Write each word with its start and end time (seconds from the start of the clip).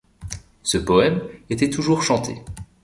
Ce 0.63 0.79
poème 0.79 1.21
était 1.51 1.69
toujours 1.69 2.01
chanté. 2.01 2.39